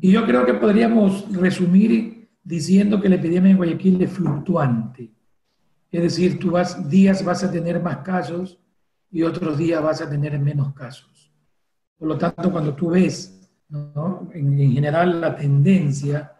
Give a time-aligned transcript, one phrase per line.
[0.00, 5.10] Y yo creo que podríamos resumir diciendo que la epidemia en Guayaquil es fluctuante.
[5.90, 8.58] Es decir, tú vas, días vas a tener más casos
[9.10, 11.30] y otros días vas a tener menos casos.
[11.98, 13.50] Por lo tanto, cuando tú ves,
[14.32, 16.32] en, en general la tendencia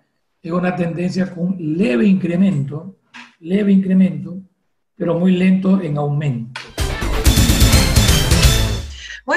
[0.42, 2.96] es una tendencia con leve incremento,
[3.40, 4.40] leve incremento,
[4.96, 6.49] pero muy lento en aumento.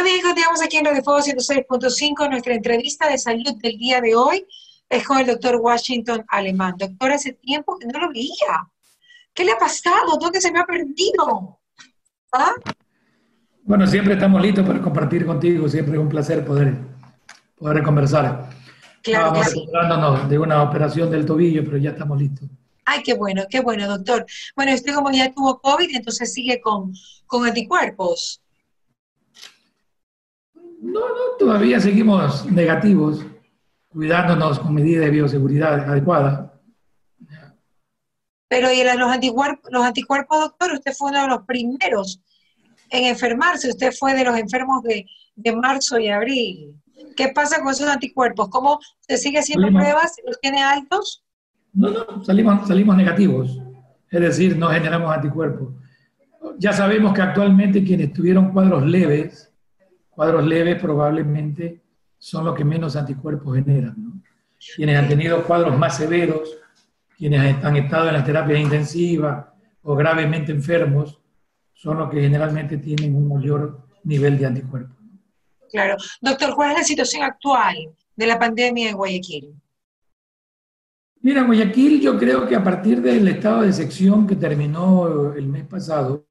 [0.03, 2.29] Bien, continuamos aquí en Radio Fuego 106.5.
[2.29, 4.45] Nuestra entrevista de salud del día de hoy
[4.89, 6.75] es con el doctor Washington Alemán.
[6.77, 8.67] Doctor, hace tiempo que no lo veía.
[9.33, 10.17] ¿Qué le ha pasado?
[10.19, 11.57] ¿Dónde se me ha perdido?
[12.33, 12.51] ¿Ah?
[13.63, 15.69] Bueno, siempre estamos listos para compartir contigo.
[15.69, 16.75] Siempre es un placer poder,
[17.55, 18.49] poder conversar.
[19.03, 22.49] Claro Estábamos de una operación del tobillo, pero ya estamos listos.
[22.83, 24.25] Ay, qué bueno, qué bueno, doctor.
[24.53, 26.93] Bueno, usted como ya tuvo COVID, entonces sigue con,
[27.25, 28.42] con anticuerpos.
[30.83, 33.25] No, no, todavía seguimos negativos,
[33.87, 36.51] cuidándonos con medidas de bioseguridad adecuadas.
[38.49, 42.21] Pero y los anticuerpos, los anticuerpos, doctor, usted fue uno de los primeros
[42.89, 45.05] en enfermarse, usted fue de los enfermos de,
[45.55, 46.75] marzo y abril.
[47.15, 48.49] ¿Qué pasa con esos anticuerpos?
[48.49, 50.17] ¿Cómo se sigue haciendo pruebas?
[50.27, 51.23] ¿Los tiene altos?
[51.71, 53.57] No, no, salimos, salimos negativos.
[54.11, 55.73] Es decir, no generamos anticuerpos.
[56.57, 59.52] Ya sabemos que actualmente quienes tuvieron cuadros leves
[60.15, 61.81] cuadros leves probablemente
[62.17, 63.95] son los que menos anticuerpos generan.
[63.97, 64.21] ¿no?
[64.75, 66.57] Quienes han tenido cuadros más severos,
[67.17, 69.45] quienes han estado en las terapias intensivas
[69.81, 71.19] o gravemente enfermos,
[71.73, 74.95] son los que generalmente tienen un mayor nivel de anticuerpos.
[75.69, 75.97] Claro.
[76.21, 77.75] Doctor, ¿cuál es la situación actual
[78.15, 79.53] de la pandemia en Guayaquil?
[81.21, 85.65] Mira, Guayaquil yo creo que a partir del estado de sección que terminó el mes
[85.65, 86.25] pasado,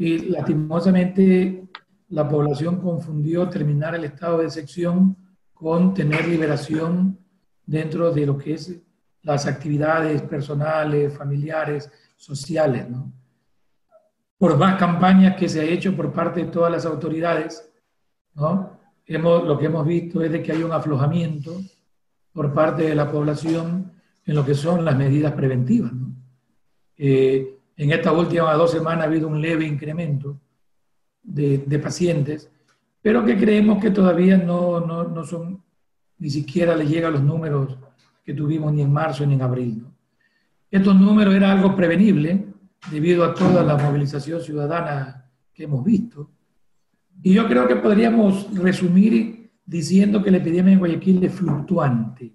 [0.00, 1.65] y lastimosamente
[2.08, 5.16] la población confundió terminar el estado de sección
[5.52, 7.18] con tener liberación
[7.64, 8.80] dentro de lo que es
[9.22, 12.86] las actividades personales, familiares, sociales.
[14.38, 17.68] Por más campañas que se ha hecho por parte de todas las autoridades,
[18.34, 18.78] ¿no?
[19.08, 21.60] lo que hemos visto es de que hay un aflojamiento
[22.32, 23.92] por parte de la población
[24.24, 25.92] en lo que son las medidas preventivas.
[26.96, 30.38] Eh, en estas últimas dos semanas ha habido un leve incremento
[31.26, 32.50] de, pacientes,
[33.02, 35.62] pero que creemos que todavía no, no, no, son,
[36.18, 37.76] ni siquiera le llega a los números
[38.24, 39.84] que tuvimos ni en marzo ni en abril.
[40.70, 42.46] Estos números era algo prevenible
[42.90, 46.30] debido a toda la movilización ciudadana que hemos visto.
[47.22, 52.32] Y yo creo que podríamos resumir diciendo que la epidemia en Guayaquil es fluctuante.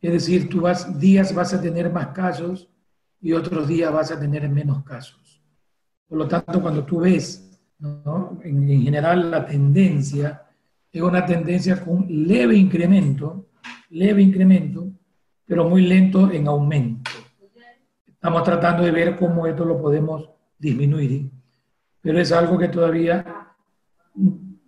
[0.00, 2.68] Es decir, tú vas, días vas a tener más casos
[3.20, 5.42] y otros días vas a tener menos casos.
[6.06, 7.53] Por lo tanto, cuando tú ves
[8.42, 10.42] en, general la tendencia
[10.90, 13.48] es una tendencia con leve incremento,
[13.90, 14.92] leve incremento,
[15.44, 17.10] pero muy lento en aumento.
[18.06, 21.30] Estamos tratando de ver cómo esto lo podemos disminuir,
[22.00, 23.54] pero es algo que todavía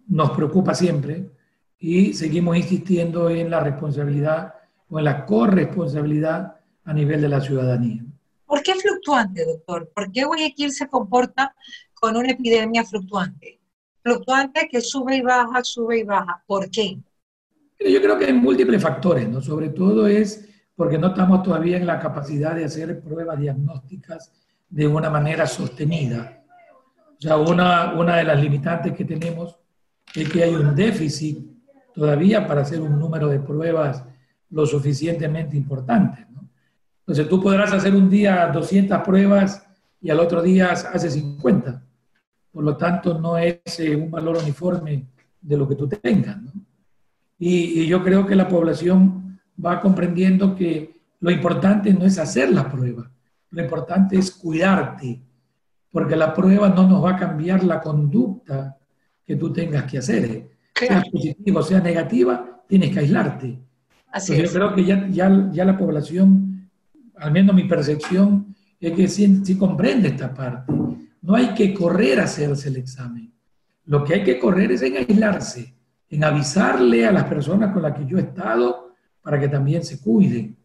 [0.09, 1.31] nos preocupa siempre
[1.78, 4.55] y seguimos insistiendo en la responsabilidad
[4.88, 8.05] o en la corresponsabilidad a nivel de la ciudadanía.
[8.47, 9.91] ¿Por qué fluctuante, doctor?
[9.94, 11.55] ¿Por qué Guayaquil se comporta
[12.01, 13.61] con una epidemia fluctuante.
[14.03, 16.43] Fluctuante que sube y baja, sube y baja.
[16.47, 16.99] ¿Por qué?
[17.79, 19.41] Yo creo que hay múltiples factores, ¿no?
[19.41, 24.33] Sobre todo es porque no estamos todavía en la capacidad de hacer pruebas diagnósticas
[24.69, 26.45] de una manera sostenida.
[27.19, 29.59] O sea, una, una de las limitantes que tenemos
[30.15, 31.39] es que hay un déficit
[31.95, 34.05] todavía para hacer un número de pruebas
[34.51, 36.27] lo suficientemente importante.
[36.31, 36.49] ¿no?
[37.01, 39.67] Entonces tú podrás hacer un día 200 pruebas
[40.01, 41.86] y al otro día hace 50.
[42.56, 45.05] Por lo tanto, no es eh, un valor uniforme
[45.43, 46.39] de lo que tú tengas.
[47.39, 52.67] Y, yo creo que la población va comprendiendo que lo importante no es hacer la
[52.71, 53.11] prueba,
[53.50, 55.21] lo importante es cuidarte,
[55.91, 58.78] porque la prueba no nos va a cambiar la conducta
[59.27, 60.49] que tú tengas que hacer.
[60.75, 63.59] Sea positiva o sea negativa, tienes que aislarte.
[64.11, 66.70] Así Yo creo que ya, ya, ya la población,
[67.17, 70.73] al menos mi percepción, es que sí, sí comprende esta parte
[71.26, 73.32] no hay que correr a hacerse el examen.
[73.87, 75.75] Lo que hay que correr es en aislarse,
[76.08, 80.00] en avisarle a las personas con las que yo he estado para que también se
[80.00, 80.56] cuiden.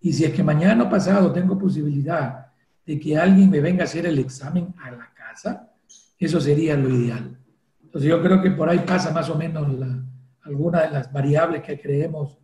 [0.00, 2.46] Y si es que mañana o pasado tengo posibilidad
[2.86, 5.70] de que alguien me venga a hacer el examen a la casa,
[6.18, 7.38] eso sería lo ideal.
[7.82, 10.02] Entonces yo creo que por ahí pasa más o menos la,
[10.44, 12.38] alguna de las variables que creemos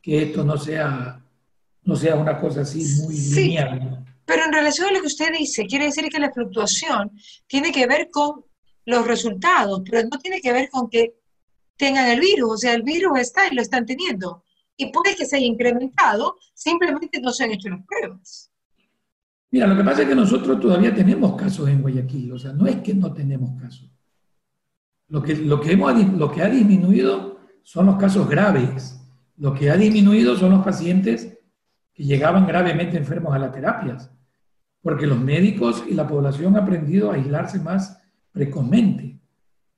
[0.00, 1.22] que esto no sea,
[1.84, 4.06] no sea una cosa así muy lineal.
[4.24, 7.10] Pero en relación a lo que usted dice, quiere decir que la fluctuación
[7.46, 8.44] tiene que ver con
[8.86, 11.14] los resultados, pero no tiene que ver con que
[11.76, 12.52] tengan el virus.
[12.52, 14.44] O sea, el virus está y lo están teniendo.
[14.76, 18.50] y puede que se haya incrementado, simplemente no se han hecho las pruebas.
[19.50, 22.66] Mira, lo que pasa es que nosotros todavía tenemos casos en Guayaquil, o sea, no
[22.66, 23.90] es que no tenemos casos.
[25.08, 29.00] Lo que, lo que, hemos, lo que ha disminuido son los casos graves.
[29.36, 31.39] Lo que ha disminuido son los pacientes
[32.00, 34.10] que llegaban gravemente enfermos a las terapias,
[34.80, 38.00] porque los médicos y la población han aprendido a aislarse más
[38.32, 39.20] precozmente.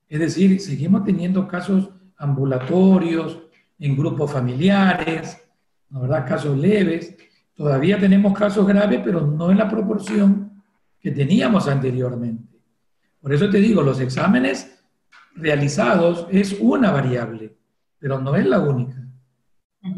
[0.09, 3.43] Es decir, seguimos teniendo casos ambulatorios,
[3.77, 5.37] en grupos familiares,
[5.91, 6.25] ¿no verdad?
[6.29, 7.17] casos leves.
[7.57, 10.63] Todavía tenemos casos graves, pero no en la proporción
[11.01, 12.61] que teníamos anteriormente.
[13.21, 14.81] Por eso te digo, los exámenes
[15.35, 17.57] realizados es una variable,
[17.99, 19.05] pero no es la única.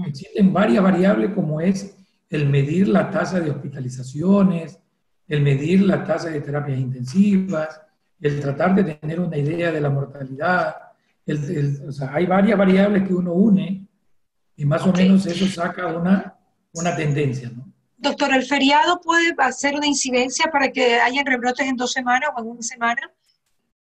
[0.07, 1.95] Existen varias variables como es
[2.31, 4.79] el medir la tasa de hospitalizaciones,
[5.29, 7.81] el medir la tasa de terapias intensivas,
[8.21, 10.77] el tratar de tener una idea de la mortalidad.
[11.27, 13.87] o sea, hay varias variables que uno une
[14.57, 16.37] y más o menos eso saca una,
[16.73, 17.51] una tendencia.
[17.55, 17.73] ¿no?
[17.97, 22.41] Doctor, ¿el feriado puede hacer una incidencia para que haya rebrotes en dos semanas o
[22.41, 23.11] en una semana?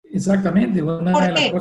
[0.04, 0.82] Exactamente.
[0.82, 1.52] Una ¿Por qué?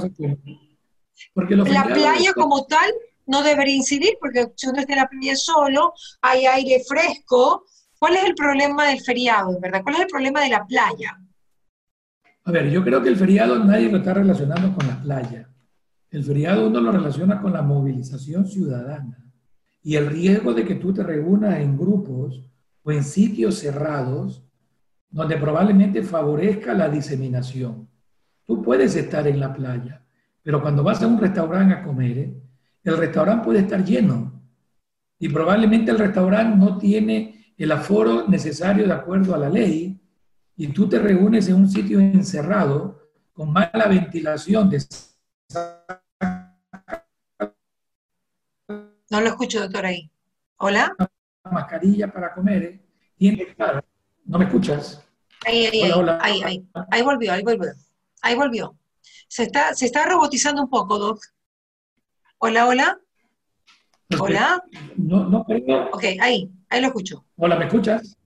[1.34, 2.90] porque la playa como tal
[3.28, 7.66] no debería incidir, porque si uno está en la playa solo, hay aire fresco.
[8.00, 9.84] ¿Cuál es el problema del feriado, verdad?
[9.84, 11.20] ¿Cuál es el problema de la playa?
[12.44, 15.48] A ver, yo creo que el feriado nadie lo está relacionando con la playa.
[16.10, 19.18] El feriado uno lo relaciona con la movilización ciudadana
[19.84, 22.42] y el riesgo de que tú te reúnas en grupos
[22.84, 24.44] o en sitios cerrados
[25.10, 27.88] donde probablemente favorezca la diseminación.
[28.46, 30.04] Tú puedes estar en la playa,
[30.42, 32.34] pero cuando vas a un restaurante a comer,
[32.84, 34.32] el restaurante puede estar lleno
[35.20, 40.02] y probablemente el restaurante no tiene el aforo necesario de acuerdo a la ley
[40.56, 44.70] y tú te reúnes en un sitio encerrado con mala ventilación.
[44.70, 44.84] De...
[49.10, 50.12] No lo escucho, doctor, ahí.
[50.58, 50.96] ¿Hola?
[51.52, 52.64] Mascarilla para comer.
[53.20, 53.56] ¿eh?
[54.26, 55.04] ¿No me escuchas?
[55.46, 55.82] Ahí, ahí,
[56.20, 57.72] ahí, ahí, ahí, volvió, ahí volvió.
[58.22, 58.76] Ahí volvió.
[59.28, 61.20] Se está, se está robotizando un poco, Doc.
[62.44, 63.00] Hola, hola.
[64.20, 64.64] Hola.
[64.98, 65.46] No, no,
[65.92, 67.24] Ok, ahí, ahí lo escucho.
[67.36, 68.18] Hola, ¿me escuchas?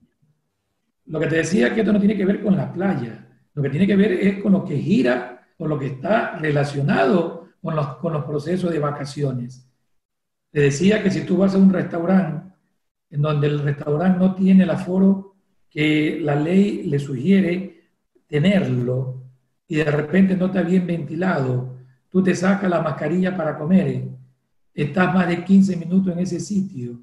[1.04, 3.28] Lo que te decía es que esto no tiene que ver con la playa.
[3.52, 7.50] Lo que tiene que ver es con lo que gira, con lo que está relacionado
[7.60, 9.70] con los, con los procesos de vacaciones.
[10.50, 12.54] Te decía que si tú vas a un restaurante
[13.10, 15.36] en donde el restaurante no tiene el aforo
[15.68, 17.90] que la ley le sugiere
[18.26, 19.24] tenerlo
[19.68, 21.75] y de repente no está bien ventilado,
[22.10, 24.08] tú te sacas la mascarilla para comer,
[24.72, 27.00] estás más de 15 minutos en ese sitio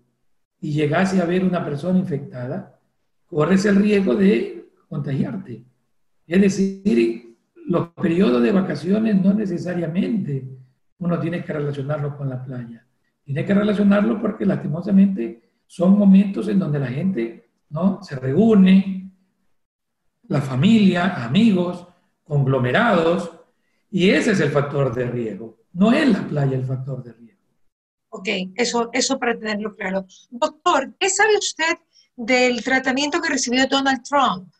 [0.59, 2.79] y llegase a ver una persona infectada,
[3.25, 5.63] corres el riesgo de contagiarte.
[6.25, 7.35] Es decir,
[7.65, 10.47] los periodos de vacaciones no necesariamente
[10.99, 12.85] uno tiene que relacionarlo con la playa.
[13.23, 18.01] Tiene que relacionarlo porque lastimosamente son momentos en donde la gente ¿no?
[18.01, 19.11] se reúne,
[20.27, 21.87] la familia, amigos,
[22.23, 23.31] conglomerados,
[23.93, 25.59] y ese es el factor de riesgo.
[25.73, 27.43] No es la playa el factor de riesgo.
[28.09, 30.07] Ok, eso, eso para tenerlo claro.
[30.31, 31.77] Doctor, ¿qué sabe usted
[32.15, 34.51] del tratamiento que recibió Donald Trump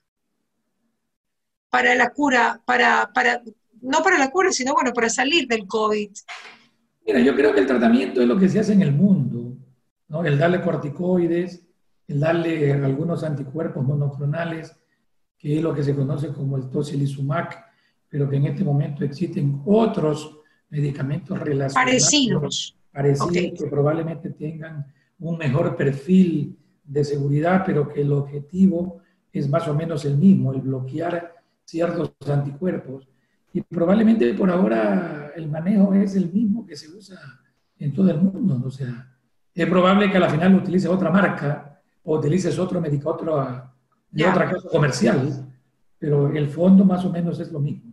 [1.71, 3.41] para la cura, para, para,
[3.81, 6.11] no para la cura, sino bueno, para salir del COVID?
[7.07, 9.57] Mira, yo creo que el tratamiento es lo que se hace en el mundo,
[10.09, 10.23] ¿no?
[10.23, 11.65] El darle corticoides,
[12.07, 14.75] el darle algunos anticuerpos monoclonales,
[15.39, 17.72] que es lo que se conoce como el tocilizumab,
[18.13, 20.37] pero que en este momento existen otros
[20.69, 21.73] medicamentos relacionados.
[21.73, 22.77] Parecidos.
[22.91, 24.85] Parecidos que probablemente tengan
[25.17, 29.01] un mejor perfil de seguridad, pero que el objetivo
[29.31, 31.33] es más o menos el mismo, el bloquear
[31.65, 33.09] ciertos anticuerpos.
[33.51, 37.17] Y probablemente por ahora el manejo es el mismo que se usa
[37.79, 38.61] en todo el mundo.
[38.63, 39.11] O sea,
[39.55, 43.71] es probable que a la final utilices otra marca o utilices otro medicamento, otro,
[44.11, 45.51] de otra casa comercial,
[45.97, 47.92] pero el fondo más o menos es lo mismo.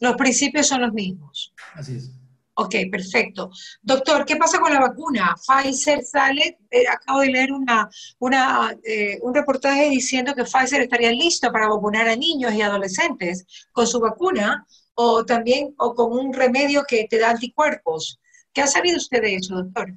[0.00, 1.52] Los principios son los mismos.
[1.74, 2.10] Así es.
[2.54, 3.50] Ok, perfecto.
[3.80, 5.34] Doctor, ¿qué pasa con la vacuna?
[5.34, 7.88] Pfizer sale, eh, acabo de leer una,
[8.18, 13.46] una eh, un reportaje diciendo que Pfizer estaría listo para vacunar a niños y adolescentes
[13.72, 18.20] con su vacuna o también o con un remedio que te da anticuerpos.
[18.52, 19.94] ¿Qué ha sabido usted de eso, doctor?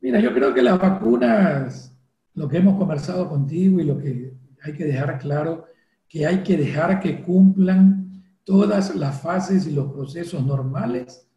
[0.00, 1.94] Mira, yo creo que las vacunas,
[2.34, 5.66] lo que hemos conversado contigo y lo que hay que dejar claro,
[6.06, 8.07] que hay que dejar que cumplan
[8.48, 11.28] todas las fases y los procesos normales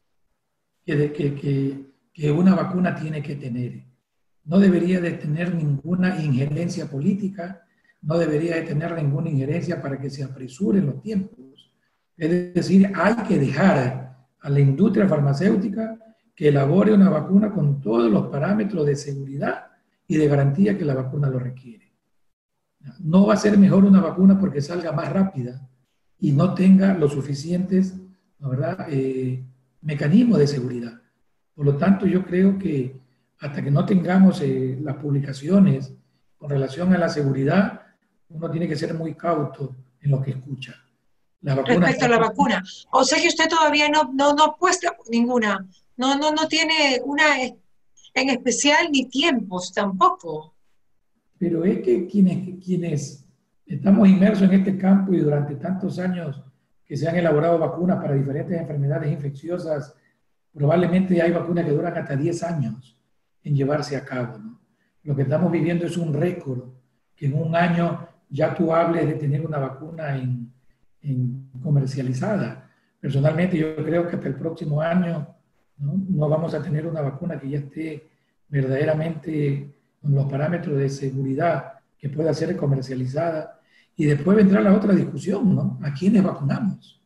[0.85, 3.83] que, que, que, una vacuna tiene que tener.
[4.45, 7.63] No debería de tener ninguna injerencia política,
[8.01, 11.73] no debería de tener ninguna injerencia para que se apresuren los tiempos.
[12.15, 17.81] Es decir, hay que dejar a la industria farmacéutica que que elabore una vacuna con
[17.81, 19.65] todos los parámetros de seguridad
[20.07, 21.91] y de garantía que la vacuna lo requiere.
[22.99, 25.67] No va a ser mejor una vacuna porque salga más rápida
[26.21, 27.95] y no tenga los suficientes
[28.49, 28.87] ¿verdad?
[28.89, 29.43] Eh,
[29.81, 30.93] mecanismos de seguridad.
[31.53, 32.95] Por lo tanto, yo creo que
[33.39, 35.93] hasta que no tengamos eh, las publicaciones
[36.37, 37.81] con relación a la seguridad,
[38.29, 40.75] uno tiene que ser muy cauto en lo que escucha.
[41.41, 42.63] Respecto a la vacuna.
[42.91, 47.41] O sea que usted todavía no, no, no puesta ninguna, no, no, no tiene una
[47.43, 50.53] en especial ni tiempos tampoco.
[51.39, 53.20] Pero es que quienes, quienes
[53.75, 56.41] estamos inmersos en este campo y durante tantos años
[56.85, 59.95] que se han elaborado vacunas para diferentes enfermedades infecciosas,
[60.53, 62.97] probablemente hay vacunas que duran hasta 10 años
[63.43, 64.39] en llevarse a cabo.
[65.03, 66.69] Lo que estamos viviendo es un récord,
[67.15, 70.51] que en un año ya tú hables de tener una vacuna en,
[71.01, 72.69] en comercializada.
[72.99, 75.27] Personalmente yo creo que hasta el próximo año
[75.77, 76.27] ¿no?
[76.29, 78.09] vamos a tener una vacuna que ya esté
[78.47, 83.60] verdaderamente con los parámetros de seguridad que pueda ser comercializada.
[83.95, 85.79] Y después vendrá la otra discusión, ¿no?
[85.83, 87.01] ¿A quiénes vacunamos?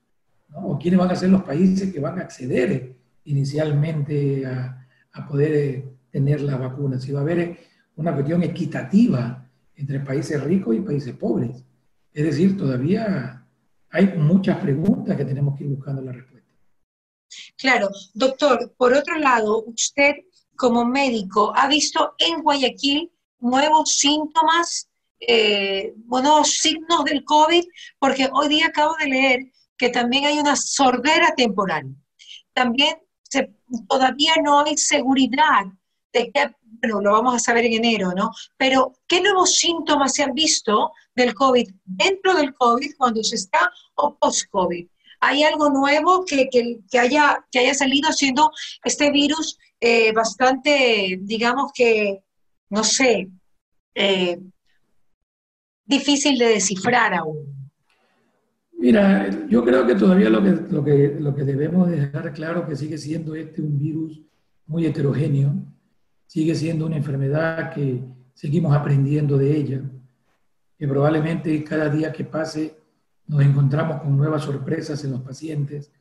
[0.54, 5.84] ¿O quiénes van a ser los países que van a acceder inicialmente a, a poder
[6.12, 7.00] tener la vacuna?
[7.00, 7.58] Si va a haber
[7.96, 11.64] una cuestión equitativa entre países ricos y países pobres.
[12.14, 13.46] Es decir, todavía
[13.90, 16.50] hay muchas preguntas que tenemos que ir buscando la respuesta.
[17.58, 20.14] Claro, doctor, por otro lado, usted
[20.56, 24.90] como médico ha visto en Guayaquil nuevos síntomas,
[25.28, 25.94] eh,
[26.44, 27.64] signos del COVID,
[28.00, 29.40] porque hoy día acabo de leer
[29.78, 31.96] que también hay una sordera temporal.
[32.54, 32.98] También
[33.88, 35.66] todavía no hay seguridad
[36.14, 38.32] de que, bueno, lo vamos a saber en enero, ¿no?
[38.58, 43.72] Pero, ¿qué nuevos síntomas se han visto del COVID dentro del COVID cuando se está
[43.96, 44.88] o post-COVID?
[45.22, 46.48] ¿Hay algo nuevo que,
[47.00, 48.52] haya, que haya salido siendo
[48.84, 52.24] este virus eh, bastante, digamos que,
[52.70, 53.28] no sé,
[53.96, 54.40] eh,
[55.86, 57.70] difícil de descifrar aún?
[58.78, 62.76] Mira, yo creo que todavía lo que, lo que, lo que debemos dejar claro que
[62.76, 64.22] sigue siendo este un virus
[64.68, 65.56] muy heterogéneo,
[66.28, 69.82] sigue siendo una enfermedad que seguimos aprendiendo de ella,
[70.78, 72.76] que probablemente cada día que pase
[73.28, 75.92] nos encontramos con nuevas sorpresas en los pacientes.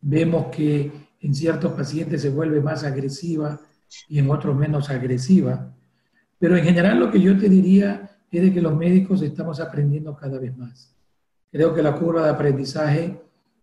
[0.00, 3.60] Vemos que en ciertos pacientes se vuelve más agresiva
[4.08, 5.74] y en otros menos agresiva.
[6.38, 10.14] Pero en general lo que yo te diría es de que los médicos estamos aprendiendo
[10.16, 10.94] cada vez más.
[11.50, 13.20] Creo que la curva de aprendizaje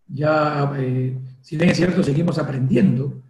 [0.07, 3.21] ya, eh, si bien es cierto, seguimos aprendiendo,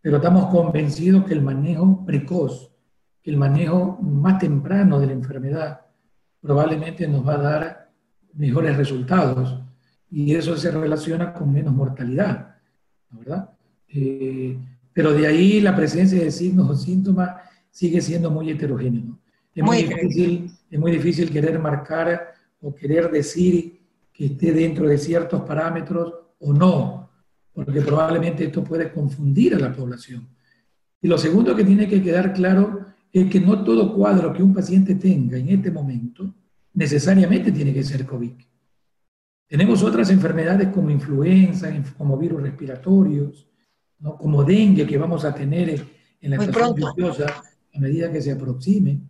[0.00, 2.70] pero estamos convencidos que el manejo precoz,
[3.22, 5.80] que el manejo más temprano de la enfermedad
[6.40, 7.90] probablemente nos va a dar
[8.34, 9.60] mejores resultados
[10.10, 12.56] y eso se relaciona con menos mortalidad,
[13.10, 13.50] ¿verdad?
[13.88, 14.56] Eh,
[14.92, 17.36] pero de ahí la presencia de signos o síntomas
[17.70, 19.18] sigue siendo muy heterogéneo.
[19.54, 23.80] Es muy, difícil, es muy difícil querer marcar o querer decir
[24.12, 27.10] que esté dentro de ciertos parámetros o no,
[27.52, 30.28] porque probablemente esto puede confundir a la población.
[31.00, 34.52] Y lo segundo que tiene que quedar claro es que no todo cuadro que un
[34.52, 36.34] paciente tenga en este momento
[36.74, 38.32] necesariamente tiene que ser COVID.
[39.46, 43.48] Tenemos otras enfermedades como influenza, como virus respiratorios,
[44.00, 44.16] ¿no?
[44.16, 45.84] como dengue que vamos a tener
[46.20, 47.26] en la estación lluviosa
[47.72, 49.00] a medida que se aproxime.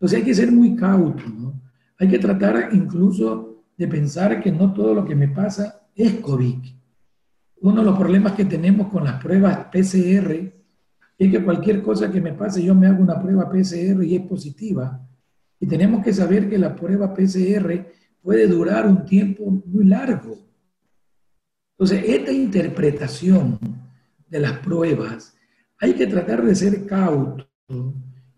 [0.00, 1.60] Entonces hay que ser muy cauto, ¿no?
[1.98, 6.58] Hay que tratar incluso de pensar que no todo lo que me pasa es COVID.
[7.60, 10.54] Uno de los problemas que tenemos con las pruebas PCR
[11.18, 14.22] es que cualquier cosa que me pase, yo me hago una prueba PCR y es
[14.22, 15.06] positiva.
[15.60, 17.86] Y tenemos que saber que la prueba PCR
[18.22, 20.38] puede durar un tiempo muy largo.
[21.72, 23.58] Entonces, esta interpretación
[24.26, 25.36] de las pruebas,
[25.78, 27.46] hay que tratar de ser cauto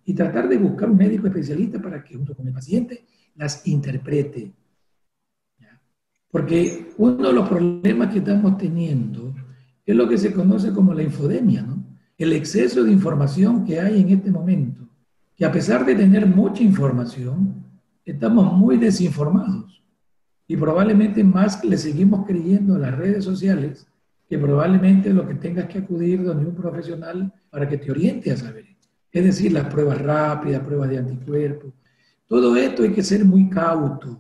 [0.05, 3.05] y tratar de buscar un médico especialista para que junto con el paciente
[3.37, 4.53] las interprete.
[6.31, 9.35] Porque uno de los problemas que estamos teniendo
[9.85, 11.85] es lo que se conoce como la infodemia, ¿no?
[12.17, 14.89] El exceso de información que hay en este momento
[15.37, 17.65] y a pesar de tener mucha información,
[18.05, 19.83] estamos muy desinformados.
[20.47, 23.87] Y probablemente más le seguimos creyendo a las redes sociales
[24.29, 28.37] que probablemente lo que tengas que acudir donde un profesional para que te oriente a
[28.37, 28.72] saber.
[29.13, 31.73] Es decir, las pruebas rápidas, pruebas de anticuerpos.
[32.27, 34.19] Todo esto hay que ser muy cauto.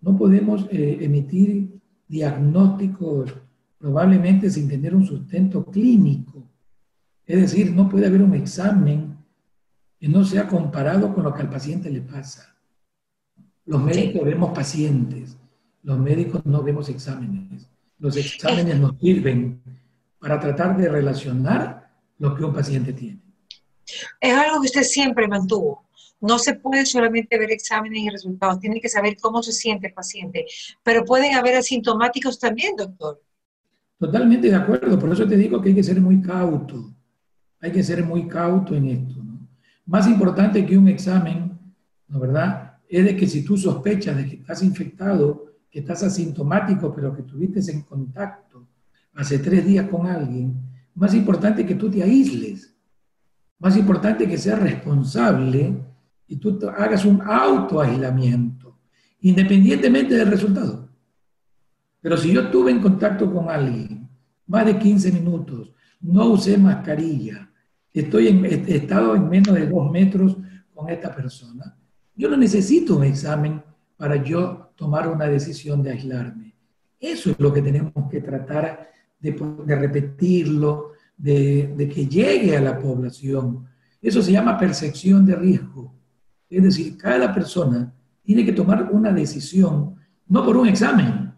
[0.00, 3.34] No podemos eh, emitir diagnósticos
[3.78, 6.46] probablemente sin tener un sustento clínico.
[7.26, 9.16] Es decir, no puede haber un examen
[9.98, 12.54] que no sea comparado con lo que al paciente le pasa.
[13.64, 15.38] Los médicos vemos pacientes,
[15.82, 17.68] los médicos no vemos exámenes.
[17.98, 19.62] Los exámenes nos sirven
[20.18, 23.29] para tratar de relacionar lo que un paciente tiene.
[24.20, 25.86] Es algo que usted siempre mantuvo.
[26.20, 29.94] No se puede solamente ver exámenes y resultados, tiene que saber cómo se siente el
[29.94, 30.46] paciente.
[30.82, 33.22] Pero pueden haber asintomáticos también, doctor.
[33.98, 36.94] Totalmente de acuerdo, por eso te digo que hay que ser muy cauto.
[37.60, 39.22] Hay que ser muy cauto en esto.
[39.86, 41.58] Más importante que un examen,
[42.08, 42.78] ¿no verdad?
[42.88, 47.22] Es de que si tú sospechas de que estás infectado, que estás asintomático, pero que
[47.22, 48.68] tuviste en contacto
[49.14, 50.54] hace tres días con alguien,
[50.94, 52.69] más importante que tú te aísles.
[53.60, 55.76] Más importante que seas responsable
[56.26, 58.78] y tú hagas un autoaislamiento,
[59.20, 60.88] independientemente del resultado.
[62.00, 64.08] Pero si yo estuve en contacto con alguien
[64.46, 67.50] más de 15 minutos, no usé mascarilla,
[67.92, 70.36] estoy en, he estado en menos de dos metros
[70.74, 71.76] con esta persona,
[72.16, 73.62] yo no necesito un examen
[73.96, 76.54] para yo tomar una decisión de aislarme.
[76.98, 79.32] Eso es lo que tenemos que tratar de,
[79.66, 83.66] de repetirlo, de, que llegue a la población.
[84.00, 85.94] Eso se llama percepción de riesgo.
[86.48, 89.96] Es decir, cada persona tiene que tomar una decisión,
[90.28, 91.32] no por un examen,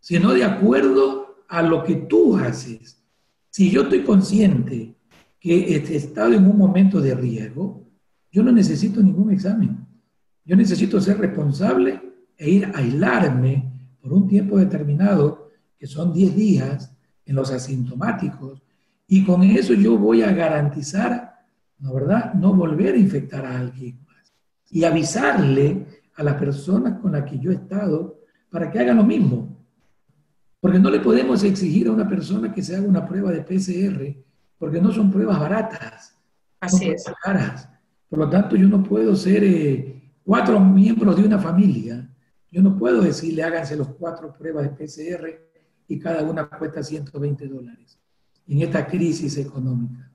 [0.00, 3.02] sino de acuerdo a lo que tú haces.
[3.50, 4.94] Si yo estoy consciente
[5.38, 7.86] que he estado en un momento de riesgo,
[8.30, 9.86] yo no necesito ningún examen.
[10.44, 12.00] Yo necesito ser responsable
[12.36, 18.62] e ir a aislarme por un tiempo determinado, que son 10 días en los asintomáticos,
[19.12, 21.44] y con eso yo voy a garantizar,
[21.80, 24.32] ¿no verdad?, no volver a infectar a alguien más.
[24.70, 29.04] Y avisarle a las personas con las que yo he estado para que hagan lo
[29.04, 29.54] mismo.
[30.58, 34.16] Porque no le podemos exigir a una persona que se haga una prueba de PCR,
[34.56, 36.18] porque no son pruebas baratas.
[36.60, 37.04] Así es.
[37.22, 37.68] Caras.
[38.08, 42.10] Por lo tanto, yo no puedo ser eh, cuatro miembros de una familia.
[42.50, 45.38] Yo no puedo decirle háganse los cuatro pruebas de PCR
[45.86, 48.01] y cada una cuesta 120 dólares
[48.46, 50.10] en esta crisis económica.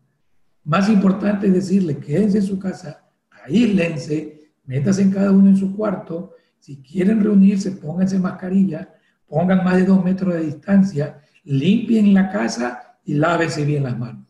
[0.64, 5.76] Más importante es decirle, quédense en su casa, aíslense, métanse en cada uno en su
[5.76, 8.94] cuarto, si quieren reunirse, pónganse mascarilla,
[9.28, 14.26] pongan más de dos metros de distancia, limpien la casa y lávense bien las manos,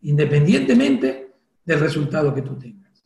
[0.00, 3.04] independientemente del resultado que tú tengas.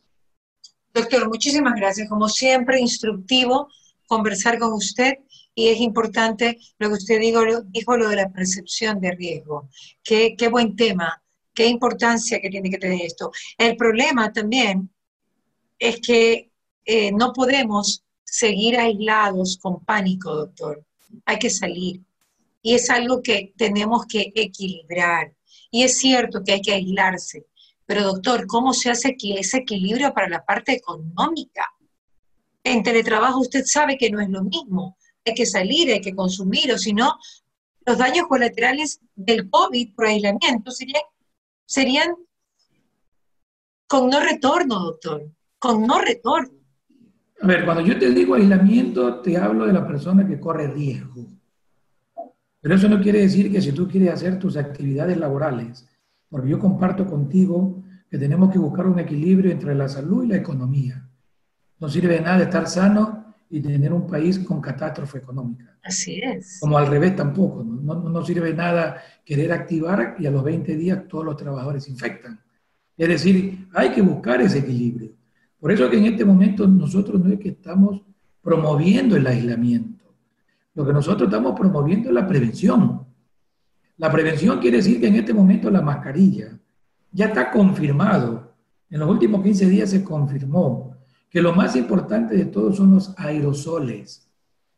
[0.93, 2.09] Doctor, muchísimas gracias.
[2.09, 3.67] Como siempre, instructivo
[4.07, 5.15] conversar con usted
[5.59, 9.67] y es importante lo que usted dijo, dijo lo de la percepción de riesgo.
[10.01, 11.21] Qué, qué buen tema,
[11.53, 13.29] qué importancia que tiene que tener esto.
[13.57, 14.89] El problema también
[15.77, 16.49] es que
[16.85, 20.81] eh, no podemos seguir aislados con pánico, doctor.
[21.25, 22.03] Hay que salir.
[22.61, 25.33] Y es algo que tenemos que equilibrar.
[25.71, 27.47] Y es cierto que hay que aislarse.
[27.85, 31.65] Pero doctor, ¿cómo se hace ese equilibrio para la parte económica?
[32.63, 34.95] En teletrabajo usted sabe que no es lo mismo.
[35.25, 37.17] Hay que salir, hay que consumir, o si no,
[37.85, 41.03] los daños colaterales del COVID por aislamiento serían,
[41.65, 42.15] serían
[43.87, 46.59] con no retorno, doctor, con no retorno.
[47.41, 51.25] A ver, cuando yo te digo aislamiento, te hablo de la persona que corre riesgo.
[52.61, 55.87] Pero eso no quiere decir que si tú quieres hacer tus actividades laborales,
[56.29, 60.37] porque yo comparto contigo que tenemos que buscar un equilibrio entre la salud y la
[60.37, 61.07] economía.
[61.79, 65.77] No sirve de nada estar sano y tener un país con catástrofe económica.
[65.83, 66.59] Así es.
[66.59, 67.63] Como al revés tampoco.
[67.63, 71.83] No, no, no sirve nada querer activar y a los 20 días todos los trabajadores
[71.83, 72.39] se infectan.
[72.95, 75.11] Es decir, hay que buscar ese equilibrio.
[75.59, 78.01] Por eso que en este momento nosotros no es que estamos
[78.41, 80.05] promoviendo el aislamiento.
[80.75, 83.05] Lo que nosotros estamos promoviendo es la prevención.
[83.97, 86.57] La prevención quiere decir que en este momento la mascarilla
[87.11, 88.53] ya está confirmado.
[88.89, 90.88] En los últimos 15 días se confirmó
[91.29, 94.27] que lo más importante de todo son los aerosoles.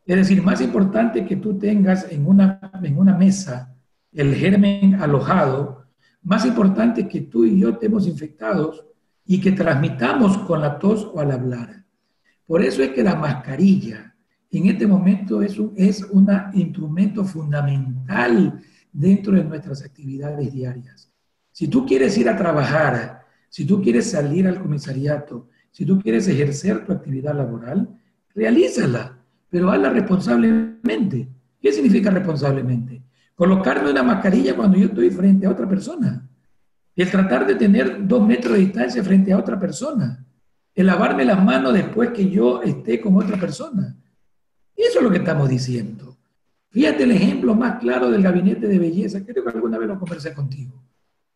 [0.05, 3.75] Es decir, más importante que tú tengas en una, en una mesa
[4.11, 5.85] el germen alojado,
[6.23, 8.85] más importante que tú y yo estemos infectados
[9.25, 11.85] y que transmitamos con la tos o al hablar.
[12.45, 14.13] Por eso es que la mascarilla
[14.49, 18.61] en este momento es un es una instrumento fundamental
[18.91, 21.09] dentro de nuestras actividades diarias.
[21.53, 26.27] Si tú quieres ir a trabajar, si tú quieres salir al comisariato, si tú quieres
[26.27, 27.89] ejercer tu actividad laboral,
[28.35, 29.17] realízala,
[29.49, 31.29] pero hazla responsablemente.
[31.61, 33.01] ¿Qué significa responsablemente?
[33.35, 36.27] Colocarme una mascarilla cuando yo estoy frente a otra persona.
[36.95, 40.25] El tratar de tener dos metros de distancia frente a otra persona.
[40.75, 43.95] El lavarme las manos después que yo esté con otra persona.
[44.75, 46.17] Eso es lo que estamos diciendo.
[46.69, 49.25] Fíjate el ejemplo más claro del gabinete de belleza.
[49.25, 50.83] Creo que alguna vez lo conversé contigo.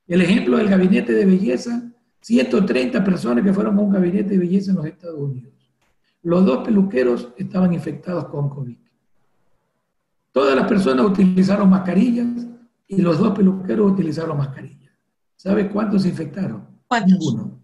[0.07, 1.91] El ejemplo del gabinete de belleza
[2.25, 5.53] 130 personas que fueron a un gabinete de belleza en los Estados Unidos.
[6.23, 8.79] Los dos peluqueros estaban infectados con COVID.
[10.31, 12.47] Todas las personas utilizaron mascarillas
[12.87, 14.91] y los dos peluqueros utilizaron mascarillas.
[15.35, 16.65] ¿Sabe cuántos se infectaron?
[16.87, 17.11] ¿Cuántos?
[17.11, 17.59] Ninguno.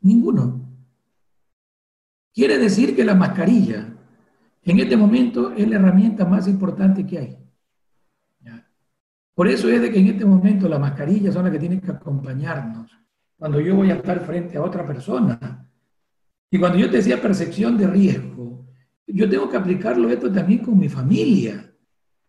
[0.00, 0.60] Ninguno.
[2.32, 3.96] Quiere decir que la mascarilla
[4.62, 7.38] en este momento es la herramienta más importante que hay.
[9.34, 11.90] Por eso es de que en este momento las mascarillas son las que tienen que
[11.90, 12.98] acompañarnos
[13.38, 15.66] cuando yo voy a estar frente a otra persona.
[16.50, 18.66] Y cuando yo te decía percepción de riesgo,
[19.06, 21.72] yo tengo que aplicarlo esto también con mi familia.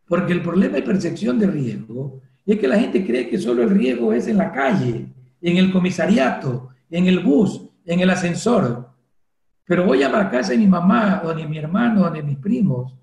[0.08, 3.70] Porque el problema de percepción de riesgo es que la gente cree que solo el
[3.70, 5.08] riesgo es en la calle,
[5.42, 8.90] en el comisariato, en el bus, en el ascensor.
[9.66, 12.38] Pero voy a la casa de mi mamá, o de mi hermano, o de mis
[12.38, 12.96] primos,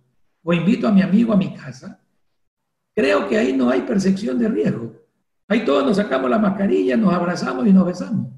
[0.42, 2.00] o invito a mi amigo a mi casa
[2.96, 4.95] Creo que ahí no hay percepción de riesgo.
[5.48, 8.32] Ahí todos nos sacamos la mascarilla, nos abrazamos y nos besamos.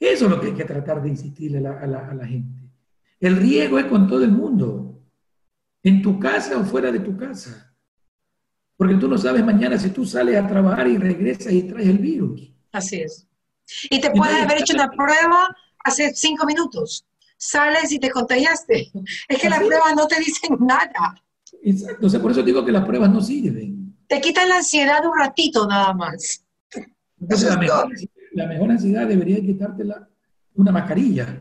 [0.00, 2.68] Eso es lo que hay que tratar de insistirle a la, gente.
[3.20, 5.00] El riesgo es con todo el mundo,
[5.82, 7.72] en tu casa o fuera de tu casa.
[8.76, 11.98] Porque tú no sabes mañana si tú sales a trabajar y regresas y traes el
[11.98, 12.52] virus.
[12.72, 13.28] Así es.
[13.90, 17.06] Y te puedes haber hecho una prueba hace cinco minutos.
[17.36, 18.90] Sales y te contagiaste.
[19.28, 21.14] Es que las pruebas no te dicen nada.
[21.62, 23.81] Exacto, o sea, por eso digo que las pruebas no sirven.
[24.12, 26.44] Te quitan la ansiedad un ratito nada más.
[27.18, 27.88] Entonces, la, mejor,
[28.32, 30.06] la mejor ansiedad debería quitártela
[30.54, 31.40] una mascarilla.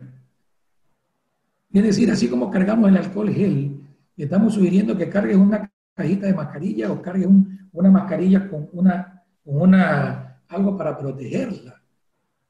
[1.74, 3.78] Es decir, así como cargamos el alcohol gel,
[4.16, 7.28] estamos sugiriendo que cargues una cajita de mascarilla o cargues
[7.74, 11.84] una mascarilla con, una, con una, algo para protegerla.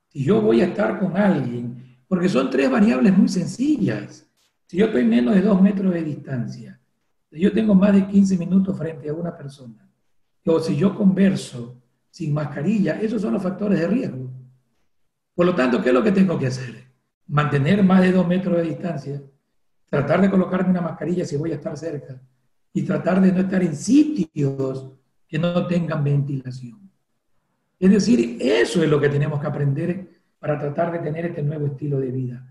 [0.08, 4.30] Si yo voy a estar con alguien, porque son tres variables muy sencillas.
[4.68, 6.80] Si yo estoy menos de dos metros de distancia,
[7.32, 9.91] yo tengo más de 15 minutos frente a una persona,
[10.46, 14.30] o si yo converso sin mascarilla, esos son los factores de riesgo.
[15.34, 16.88] Por lo tanto, ¿qué es lo que tengo que hacer?
[17.28, 19.22] Mantener más de dos metros de distancia,
[19.90, 22.22] tratar de colocarme una mascarilla si voy a estar cerca
[22.74, 24.92] y tratar de no estar en sitios
[25.28, 26.90] que no tengan ventilación.
[27.80, 31.68] Es decir, eso es lo que tenemos que aprender para tratar de tener este nuevo
[31.68, 32.48] estilo de vida.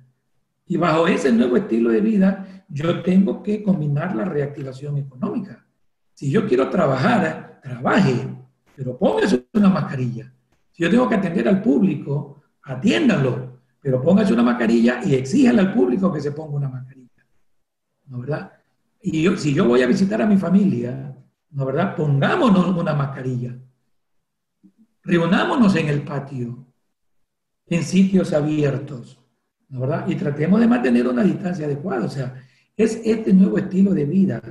[0.66, 5.66] Y bajo ese nuevo estilo de vida, yo tengo que combinar la reactivación económica.
[6.14, 8.28] Si yo quiero trabajar, trabaje,
[8.74, 10.32] pero póngase una mascarilla.
[10.72, 15.72] Si yo tengo que atender al público, atiéndalo, pero póngase una mascarilla y exíjale al
[15.72, 17.24] público que se ponga una mascarilla.
[18.06, 18.52] ¿No verdad?
[19.02, 21.16] Y si yo voy a visitar a mi familia,
[21.50, 21.96] ¿no verdad?
[21.96, 23.56] Pongámonos una mascarilla.
[25.02, 26.66] Reunámonos en el patio,
[27.66, 29.20] en sitios abiertos.
[29.70, 30.08] ¿verdad?
[30.08, 32.04] Y tratemos de mantener una distancia adecuada.
[32.04, 32.34] O sea,
[32.76, 34.42] es este nuevo estilo de vida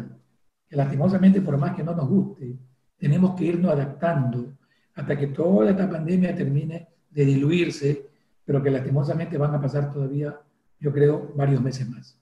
[0.68, 2.58] que lastimosamente, por más que no nos guste,
[3.00, 4.54] tenemos que irnos adaptando
[4.96, 8.06] hasta que toda esta pandemia termine de diluirse,
[8.46, 10.38] pero que lastimosamente van a pasar todavía,
[10.80, 12.16] yo creo, varios meses más.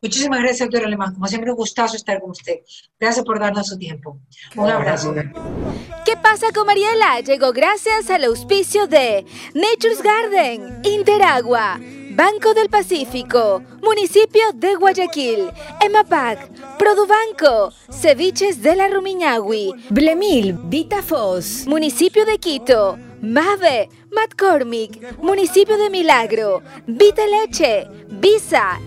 [0.00, 1.14] Muchísimas gracias, doctor Alemán.
[1.14, 2.60] Como siempre, un gustazo estar con usted.
[2.98, 4.18] Gracias por darnos su tiempo.
[4.56, 5.14] Un abrazo.
[6.04, 7.20] ¿Qué pasa con Mariela?
[7.20, 11.78] Llegó gracias al auspicio de Nature's Garden, Interagua.
[12.14, 22.26] Banco del Pacífico, Municipio de Guayaquil, EMAPAC, Produbanco, Ceviches de la Rumiñahui, Blemil, Vitafos, Municipio
[22.26, 28.78] de Quito, Mave, McCormick, Municipio de Milagro, Vita Leche, Visa.